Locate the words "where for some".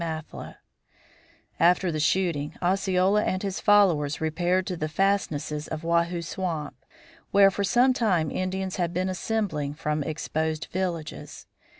7.29-7.93